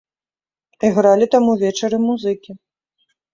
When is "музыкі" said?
2.07-2.51